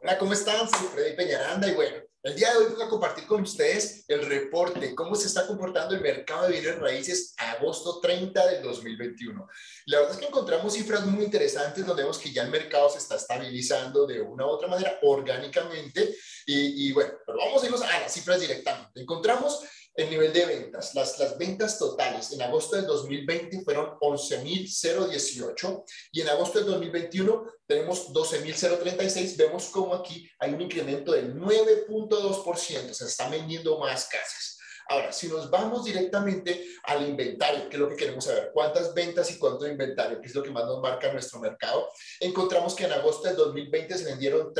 [0.00, 0.68] Hola, ¿cómo están?
[0.68, 4.26] Soy Freddy Peñaranda y bueno, el día de hoy voy a compartir con ustedes el
[4.26, 9.48] reporte, cómo se está comportando el mercado de bienes raíces agosto 30 del 2021.
[9.86, 12.98] La verdad es que encontramos cifras muy interesantes donde vemos que ya el mercado se
[12.98, 16.14] está estabilizando de una u otra manera orgánicamente
[16.44, 19.00] y, y bueno, pero vamos a irnos a las cifras directamente.
[19.00, 19.62] Encontramos
[19.98, 20.94] el nivel de ventas.
[20.94, 27.44] Las, las ventas totales en agosto del 2020 fueron 11.018 y en agosto del 2021
[27.66, 29.36] tenemos 12.036.
[29.36, 34.56] Vemos como aquí hay un incremento del 9.2%, se están vendiendo más casas.
[34.90, 39.30] Ahora, si nos vamos directamente al inventario, que es lo que queremos saber, cuántas ventas
[39.32, 42.92] y cuánto inventario, que es lo que más nos marca nuestro mercado, encontramos que en
[42.92, 44.54] agosto del 2020 se vendieron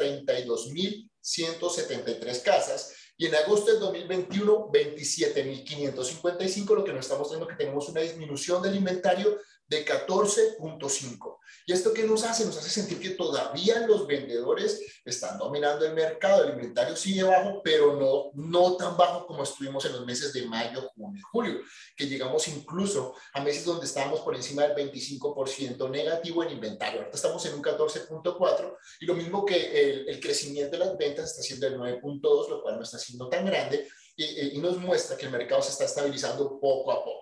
[1.23, 7.89] 32.173 casas y en agosto del 2021, 27.555, lo que nos está mostrando que tenemos
[7.89, 11.39] una disminución del inventario de 14.5.
[11.67, 12.47] ¿Y esto qué nos hace?
[12.47, 17.61] Nos hace sentir que todavía los vendedores están dominando el mercado, el inventario sigue bajo,
[17.63, 21.61] pero no, no tan bajo como estuvimos en los meses de mayo, junio julio,
[21.97, 27.01] que llegamos incluso a meses donde estábamos por encima del 25% negativo en inventario.
[27.01, 31.43] Ahorita estamos en un 14.4 y lo mismo que el, crecimiento de las ventas está
[31.43, 35.33] siendo el 9.2, lo cual no está siendo tan grande y nos muestra que el
[35.33, 37.18] mercado se está estabilizando poco a poco.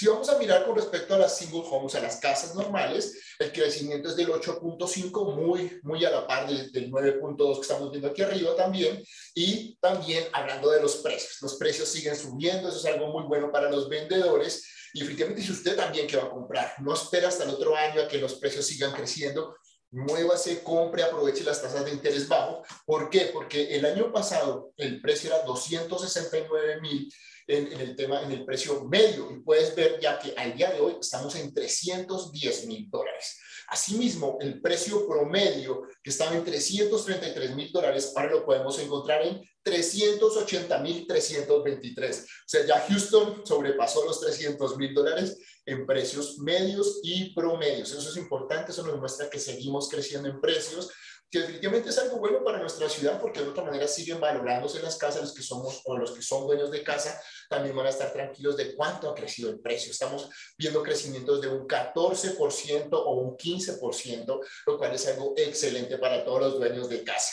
[0.00, 3.52] Si vamos a mirar con respecto a las single homes, a las casas normales, el
[3.52, 8.08] crecimiento es del 8.5, muy, muy a la par del, del 9.2 que estamos viendo
[8.08, 9.04] aquí arriba también.
[9.34, 13.52] Y también hablando de los precios, los precios siguen subiendo, eso es algo muy bueno
[13.52, 14.64] para los vendedores.
[14.94, 18.00] Y efectivamente, si usted también que va a comprar, no espera hasta el otro año
[18.00, 19.54] a que los precios sigan creciendo,
[19.90, 22.62] muévase, compre, aproveche las tasas de interés bajo.
[22.86, 23.28] ¿Por qué?
[23.34, 27.12] Porque el año pasado el precio era 269 mil
[27.46, 29.30] en, en, el tema, en el precio medio.
[29.30, 33.38] Y puedes ver ya que al día de hoy estamos en 310 mil dólares.
[33.70, 39.40] Asimismo, el precio promedio que estaba en 333 mil dólares, ahora lo podemos encontrar en
[39.62, 42.20] 380 mil 323.
[42.20, 45.38] O sea, ya Houston sobrepasó los 300 mil dólares
[45.70, 47.92] en precios medios y promedios.
[47.92, 50.90] Eso es importante, eso nos muestra que seguimos creciendo en precios
[51.30, 54.96] que definitivamente es algo bueno para nuestra ciudad porque de otra manera siguen valorándose las
[54.96, 58.12] casas, los que somos o los que son dueños de casa también van a estar
[58.12, 59.92] tranquilos de cuánto ha crecido el precio.
[59.92, 60.28] Estamos
[60.58, 66.40] viendo crecimientos de un 14% o un 15%, lo cual es algo excelente para todos
[66.40, 67.32] los dueños de casa.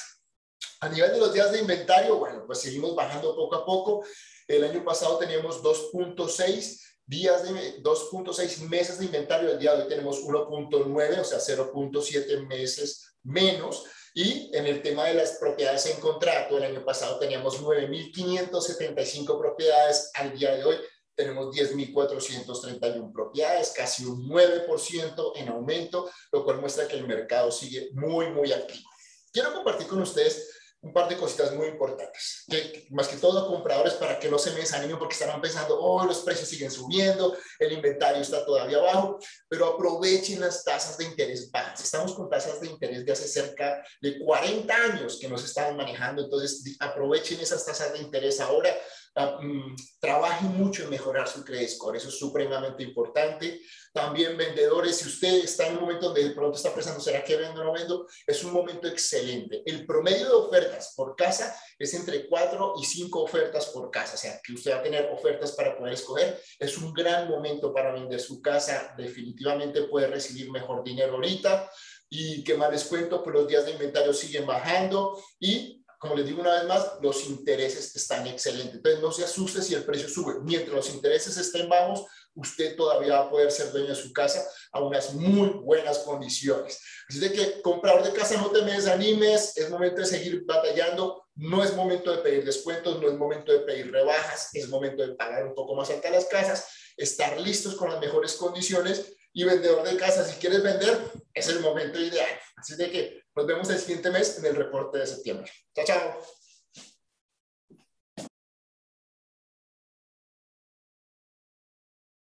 [0.81, 4.05] A nivel de los días de inventario, bueno, pues seguimos bajando poco a poco.
[4.47, 9.89] El año pasado teníamos 2.6 días de 2.6 meses de inventario, el día de hoy
[9.89, 13.85] tenemos 1.9, o sea, 0.7 meses menos.
[14.13, 20.11] Y en el tema de las propiedades en contrato, el año pasado teníamos 9.575 propiedades,
[20.15, 20.75] al día de hoy
[21.15, 27.89] tenemos 10.431 propiedades, casi un 9% en aumento, lo cual muestra que el mercado sigue
[27.93, 28.87] muy, muy activo.
[29.31, 33.93] Quiero compartir con ustedes un par de cositas muy importantes, que, más que todo compradores
[33.93, 37.71] para que no se me desanimen porque estarán pensando, oh, los precios siguen subiendo, el
[37.71, 39.17] inventario está todavía bajo,
[39.49, 41.83] pero aprovechen las tasas de interés bajas.
[41.83, 46.23] Estamos con tasas de interés de hace cerca de 40 años que nos están manejando,
[46.23, 48.69] entonces aprovechen esas tasas de interés ahora
[49.17, 53.61] Mm, trabaje mucho en mejorar su credit score, eso es supremamente importante.
[53.91, 57.35] También vendedores, si usted está en un momento donde de pronto está pensando, ¿será que
[57.35, 58.07] vendo o no vendo?
[58.27, 59.63] Es un momento excelente.
[59.65, 64.17] El promedio de ofertas por casa es entre 4 y 5 ofertas por casa, o
[64.17, 66.39] sea, que usted va a tener ofertas para poder escoger.
[66.59, 71.71] Es un gran momento para vender su casa, definitivamente puede recibir mejor dinero ahorita.
[72.09, 76.25] Y que más les cuento, pues los días de inventario siguen bajando y como les
[76.25, 78.75] digo una vez más, los intereses están excelentes.
[78.75, 80.35] Entonces, no se asuste si el precio sube.
[80.43, 84.47] Mientras los intereses estén bajos, usted todavía va a poder ser dueño de su casa
[84.71, 86.79] a unas muy buenas condiciones.
[87.09, 89.57] Así de que, comprador de casa, no te me desanimes.
[89.57, 91.27] Es momento de seguir batallando.
[91.35, 95.15] No es momento de pedir descuentos, no es momento de pedir rebajas, es momento de
[95.15, 99.87] pagar un poco más altas las casas, estar listos con las mejores condiciones y vendedor
[99.87, 100.99] de casa, si quieres vender,
[101.31, 102.39] es el momento ideal.
[102.55, 105.51] Así de que nos vemos el siguiente mes en el reporte de septiembre.
[105.75, 106.46] Chao, chao.